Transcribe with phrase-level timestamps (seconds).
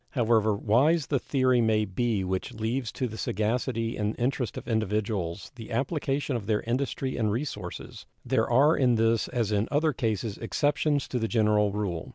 [0.09, 5.51] However wise the theory may be which leaves to the sagacity and interest of individuals
[5.53, 10.39] the application of their industry and resources, there are in this as in other cases
[10.39, 12.09] exceptions to the general rule.